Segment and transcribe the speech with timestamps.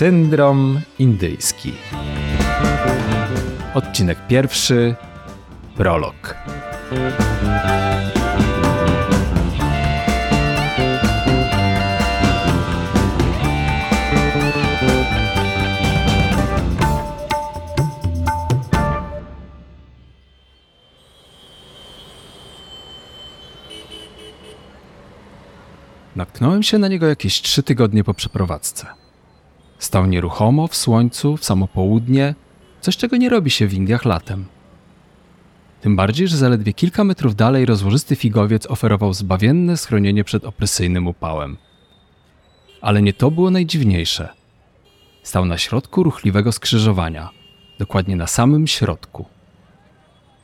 [0.00, 1.72] Syndrom indyjski.
[3.74, 4.94] Odcinek pierwszy.
[5.76, 6.34] Prolog.
[26.16, 28.86] Natknąłem się na niego jakieś trzy tygodnie po przeprowadzce.
[29.80, 32.34] Stał nieruchomo w słońcu, w samo południe,
[32.80, 34.44] coś czego nie robi się w Indiach latem.
[35.80, 41.56] Tym bardziej, że zaledwie kilka metrów dalej rozłożysty figowiec oferował zbawienne schronienie przed opresyjnym upałem.
[42.80, 44.28] Ale nie to było najdziwniejsze.
[45.22, 47.30] Stał na środku ruchliwego skrzyżowania,
[47.78, 49.24] dokładnie na samym środku.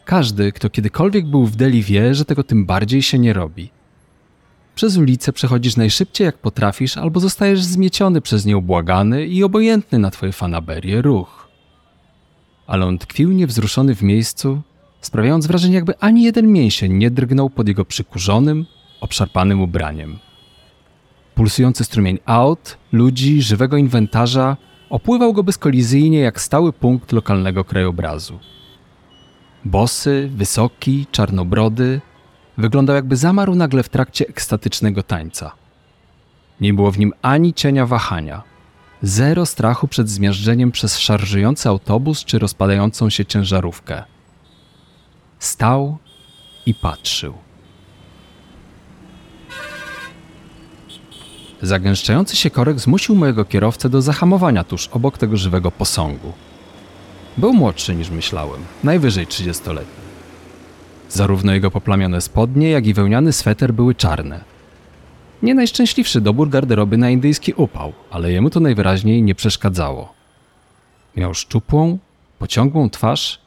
[0.04, 3.70] Każdy, kto kiedykolwiek był w Delhi, wie, że tego tym bardziej się nie robi.
[4.76, 10.32] Przez ulicę przechodzisz najszybciej jak potrafisz, albo zostajesz zmieciony przez nieubłagany i obojętny na twoje
[10.32, 11.48] fanaberie ruch.
[12.66, 14.62] Ale on tkwił niewzruszony w miejscu,
[15.00, 18.66] sprawiając wrażenie, jakby ani jeden mięsień nie drgnął pod jego przykurzonym,
[19.00, 20.18] obszarpanym ubraniem.
[21.34, 24.56] Pulsujący strumień aut, ludzi, żywego inwentarza
[24.90, 28.38] opływał go bezkolizyjnie jak stały punkt lokalnego krajobrazu.
[29.64, 32.00] Bosy, wysoki, czarnobrody,
[32.58, 35.52] wyglądał jakby zamarł nagle w trakcie ekstatycznego tańca.
[36.60, 38.42] Nie było w nim ani cienia wahania.
[39.02, 44.02] Zero strachu przed zmiażdżeniem przez szarżujący autobus czy rozpadającą się ciężarówkę.
[45.38, 45.98] Stał
[46.66, 47.34] i patrzył.
[51.62, 56.32] Zagęszczający się korek zmusił mojego kierowcę do zahamowania tuż obok tego żywego posągu.
[57.36, 60.05] Był młodszy niż myślałem, najwyżej trzydziestoletni.
[61.08, 64.44] Zarówno jego poplamione spodnie, jak i wełniany sweter były czarne.
[65.42, 70.14] Nie najszczęśliwszy dobór garderoby na indyjski upał, ale jemu to najwyraźniej nie przeszkadzało.
[71.16, 71.98] Miał szczupłą,
[72.38, 73.40] pociągłą twarz.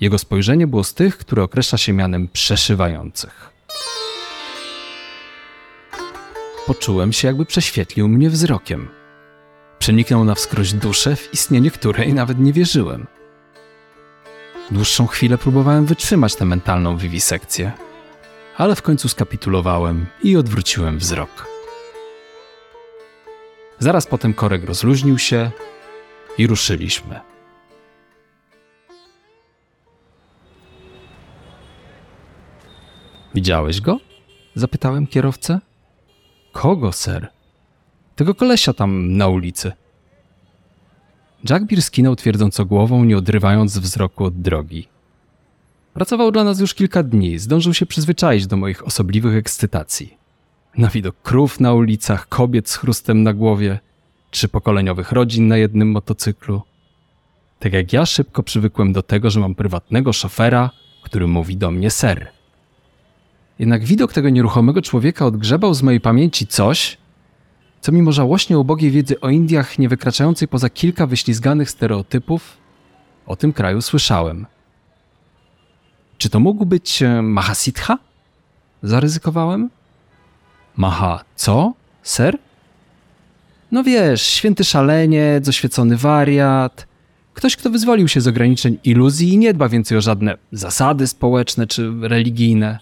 [0.00, 3.52] Jego spojrzenie było z tych, które określa się mianem przeszywających.
[6.66, 8.88] Poczułem się, jakby prześwietlił mnie wzrokiem.
[9.78, 13.06] Przeniknął na wskroś duszę, w istnienie której nawet nie wierzyłem.
[14.70, 17.72] Dłuższą chwilę próbowałem wytrzymać tę mentalną wiwisekcję,
[18.56, 21.46] ale w końcu skapitulowałem i odwróciłem wzrok.
[23.78, 25.50] Zaraz potem korek rozluźnił się
[26.38, 27.20] i ruszyliśmy.
[33.34, 33.98] Widziałeś go?
[34.54, 35.60] Zapytałem kierowcę.
[36.52, 37.28] Kogo, ser?
[38.16, 39.72] Tego kolesia tam na ulicy.
[41.44, 44.88] Jackbeer skinął twierdząco głową, nie odrywając wzroku od drogi.
[45.94, 50.18] Pracował dla nas już kilka dni, zdążył się przyzwyczaić do moich osobliwych ekscytacji.
[50.76, 53.78] Na widok krów na ulicach, kobiet z chrustem na głowie,
[54.30, 56.62] trzypokoleniowych rodzin na jednym motocyklu.
[57.58, 60.70] Tak jak ja szybko przywykłem do tego, że mam prywatnego szofera,
[61.02, 62.28] który mówi do mnie ser.
[63.58, 66.98] Jednak widok tego nieruchomego człowieka odgrzebał z mojej pamięci coś,
[67.80, 72.56] co mimo żałośnie ubogiej wiedzy o Indiach, nie wykraczającej poza kilka wyślizganych stereotypów,
[73.26, 74.46] o tym kraju słyszałem.
[76.18, 77.98] Czy to mógł być e, Mahasiddha?
[78.82, 79.70] Zaryzykowałem.
[80.76, 81.72] Maha co,
[82.02, 82.38] ser?
[83.72, 86.86] No wiesz, święty szaleniec, oświecony wariat,
[87.34, 91.66] ktoś, kto wyzwolił się z ograniczeń iluzji i nie dba więcej o żadne zasady społeczne
[91.66, 92.78] czy religijne.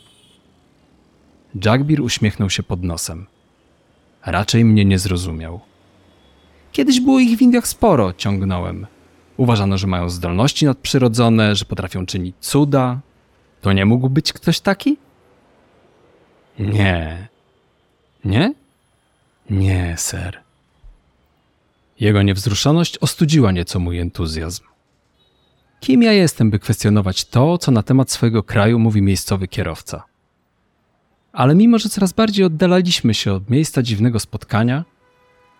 [1.64, 3.26] Jagbir uśmiechnął się pod nosem.
[4.26, 5.60] Raczej mnie nie zrozumiał.
[6.72, 8.86] Kiedyś było ich w Indiach sporo, ciągnąłem.
[9.36, 13.00] Uważano, że mają zdolności nadprzyrodzone, że potrafią czynić cuda.
[13.60, 14.96] To nie mógł być ktoś taki?
[16.58, 17.28] Nie.
[18.24, 18.54] Nie?
[19.50, 20.40] Nie, ser.
[22.00, 24.64] Jego niewzruszoność ostudziła nieco mój entuzjazm.
[25.80, 30.04] Kim ja jestem, by kwestionować to, co na temat swojego kraju mówi miejscowy kierowca?
[31.36, 34.84] Ale mimo, że coraz bardziej oddalaliśmy się od miejsca dziwnego spotkania,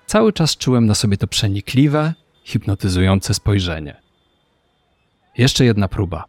[0.06, 2.14] cały czas czułem na sobie to przenikliwe,
[2.44, 4.02] hipnotyzujące spojrzenie.
[5.38, 6.24] Jeszcze jedna próba.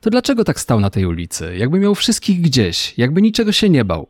[0.00, 3.84] To dlaczego tak stał na tej ulicy, jakby miał wszystkich gdzieś, jakby niczego się nie
[3.84, 4.08] bał?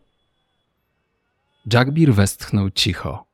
[1.72, 3.26] Jagbir westchnął cicho.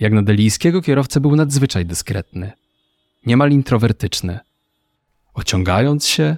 [0.00, 2.52] Jak na delijskiego kierowcę był nadzwyczaj dyskretny,
[3.26, 4.40] niemal introwertyczny.
[5.34, 6.36] Ociągając się,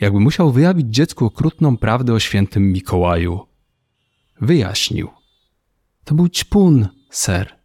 [0.00, 3.40] jakby musiał wyjawić dziecku okrutną prawdę o świętym Mikołaju.
[4.40, 5.08] Wyjaśnił.
[6.04, 7.58] To był ćpun, ser.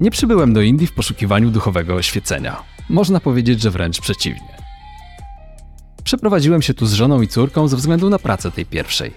[0.00, 2.73] Nie przybyłem do Indii w poszukiwaniu duchowego oświecenia.
[2.88, 4.56] Można powiedzieć, że wręcz przeciwnie.
[6.04, 9.12] Przeprowadziłem się tu z żoną i córką ze względu na pracę tej pierwszej.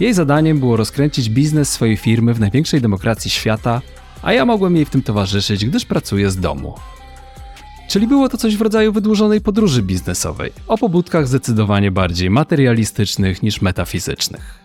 [0.00, 3.80] Jej zadaniem było rozkręcić biznes swojej firmy w największej demokracji świata,
[4.22, 6.74] a ja mogłem jej w tym towarzyszyć, gdyż pracuję z domu.
[7.88, 13.62] Czyli było to coś w rodzaju wydłużonej podróży biznesowej, o pobudkach zdecydowanie bardziej materialistycznych niż
[13.62, 14.61] metafizycznych.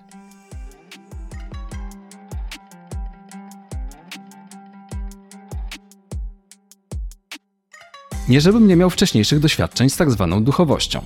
[8.29, 11.01] Nie żebym nie miał wcześniejszych doświadczeń z tak zwaną duchowością.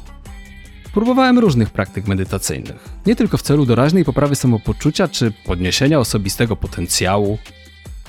[0.93, 7.37] Próbowałem różnych praktyk medytacyjnych, nie tylko w celu doraźnej poprawy samopoczucia czy podniesienia osobistego potencjału,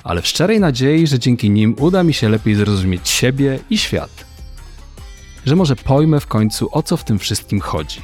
[0.03, 4.25] ale w szczerej nadziei, że dzięki nim uda mi się lepiej zrozumieć siebie i świat.
[5.45, 8.01] Że może pojmę w końcu o co w tym wszystkim chodzi.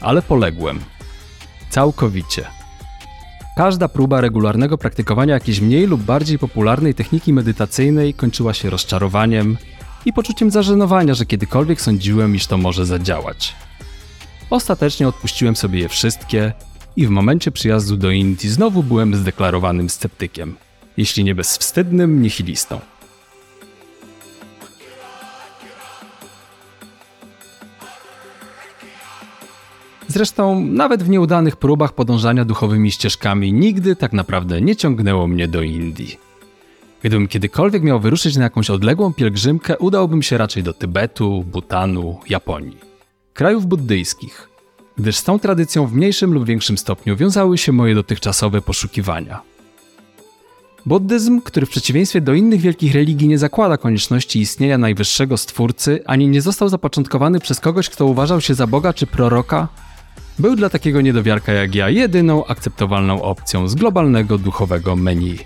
[0.00, 0.80] Ale poległem.
[1.70, 2.44] Całkowicie.
[3.56, 9.56] Każda próba regularnego praktykowania jakiejś mniej lub bardziej popularnej techniki medytacyjnej kończyła się rozczarowaniem
[10.06, 13.54] i poczuciem zażenowania, że kiedykolwiek sądziłem, iż to może zadziałać.
[14.50, 16.52] Ostatecznie odpuściłem sobie je wszystkie
[16.96, 20.56] i w momencie przyjazdu do Indii znowu byłem zdeklarowanym sceptykiem,
[20.96, 22.80] jeśli nie bezwstydnym nihilistą.
[30.08, 35.62] Zresztą, nawet w nieudanych próbach podążania duchowymi ścieżkami, nigdy tak naprawdę nie ciągnęło mnie do
[35.62, 36.25] Indii.
[37.00, 42.78] Gdybym kiedykolwiek miał wyruszyć na jakąś odległą pielgrzymkę, udałbym się raczej do Tybetu, Butanu, Japonii.
[43.34, 44.48] Krajów buddyjskich,
[44.98, 49.40] gdyż z tą tradycją w mniejszym lub większym stopniu wiązały się moje dotychczasowe poszukiwania.
[50.86, 56.28] Buddyzm, który w przeciwieństwie do innych wielkich religii nie zakłada konieczności istnienia najwyższego stwórcy, ani
[56.28, 59.68] nie został zapoczątkowany przez kogoś, kto uważał się za Boga czy proroka,
[60.38, 65.38] był dla takiego niedowiarka jak ja jedyną akceptowalną opcją z globalnego duchowego menu.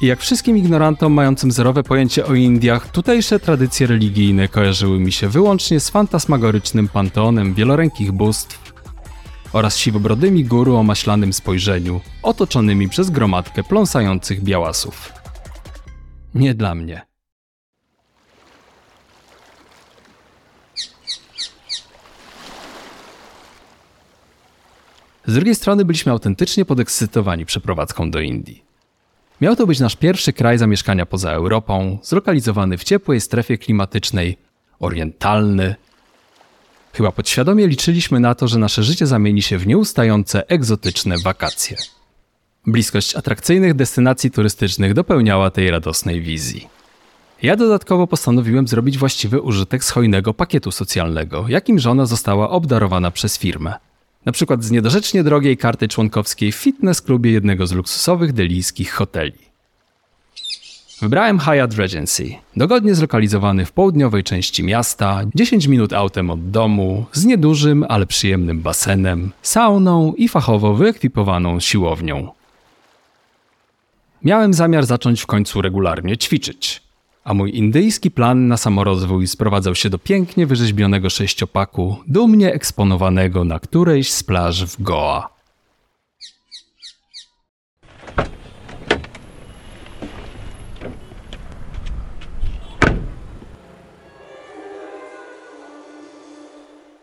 [0.00, 5.28] I jak wszystkim ignorantom mającym zerowe pojęcie o Indiach, tutejsze tradycje religijne kojarzyły mi się
[5.28, 8.72] wyłącznie z fantasmagorycznym panteonem wielorękich bóstw
[9.52, 15.12] oraz siwobrodymi guru o maślanym spojrzeniu, otoczonymi przez gromadkę pląsających białasów.
[16.34, 17.06] Nie dla mnie.
[25.26, 28.73] Z drugiej strony byliśmy autentycznie podekscytowani przeprowadzką do Indii.
[29.44, 34.36] Miał to być nasz pierwszy kraj zamieszkania poza Europą, zlokalizowany w ciepłej strefie klimatycznej,
[34.80, 35.74] orientalny.
[36.92, 41.76] Chyba podświadomie liczyliśmy na to, że nasze życie zamieni się w nieustające, egzotyczne wakacje.
[42.66, 46.68] Bliskość atrakcyjnych destynacji turystycznych dopełniała tej radosnej wizji.
[47.42, 53.38] Ja dodatkowo postanowiłem zrobić właściwy użytek z hojnego pakietu socjalnego, jakim żona została obdarowana przez
[53.38, 53.74] firmę
[54.24, 59.44] na przykład z niedorzecznie drogiej karty członkowskiej w fitness klubie jednego z luksusowych delijskich hoteli.
[61.02, 67.24] Wybrałem Hyatt Regency, dogodnie zlokalizowany w południowej części miasta, 10 minut autem od domu, z
[67.24, 72.28] niedużym, ale przyjemnym basenem, sauną i fachowo wyekwipowaną siłownią.
[74.22, 76.83] Miałem zamiar zacząć w końcu regularnie ćwiczyć
[77.24, 83.60] a mój indyjski plan na samorozwój sprowadzał się do pięknie wyrzeźbionego sześciopaku, dumnie eksponowanego na
[83.60, 85.34] którejś z plaż w Goa.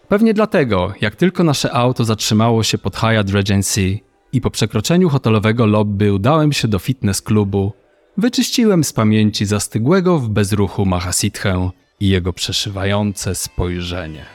[0.08, 4.00] Pewnie dlatego, jak tylko nasze auto zatrzymało się pod Hyatt Regency
[4.34, 7.74] i po przekroczeniu hotelowego lobby udałem się do fitness klubu,
[8.18, 14.26] Wyczyściłem z pamięci zastygłego w bezruchu Mahasithę i jego przeszywające spojrzenie.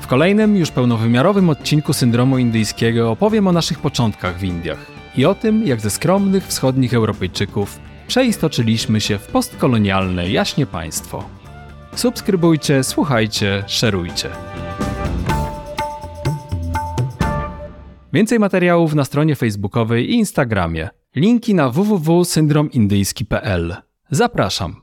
[0.00, 5.34] W kolejnym, już pełnowymiarowym odcinku syndromu indyjskiego opowiem o naszych początkach w Indiach i o
[5.34, 11.24] tym, jak ze skromnych wschodnich Europejczyków przeistoczyliśmy się w postkolonialne jaśnie państwo.
[11.94, 14.30] Subskrybujcie, słuchajcie, szerujcie.
[18.12, 20.88] Więcej materiałów na stronie facebookowej i Instagramie.
[21.16, 23.76] Linki na www.syndromindyjski.pl.
[24.10, 24.76] Zapraszam.